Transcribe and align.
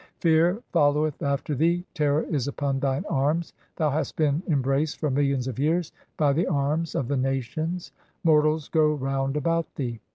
"Fear 0.17 0.63
followeth 0.73 1.21
after 1.21 1.53
thee, 1.53 1.85
terror 1.93 2.23
is 2.23 2.47
upon 2.47 2.79
(137) 2.79 2.79
thine 3.19 3.23
arms. 3.29 3.53
"Thou 3.75 3.91
hast 3.91 4.15
been 4.15 4.41
embraced 4.47 4.97
for 4.99 5.11
millions 5.11 5.47
of 5.47 5.59
years 5.59 5.91
by 6.17 6.33
the 6.33 6.47
arms 6.47 6.95
"[of 6.95 7.07
the 7.07 7.17
nations]; 7.17 7.91
mortals 8.23 8.67
go 8.67 8.95
round 8.95 9.37
about 9.37 9.75
thee. 9.75 9.99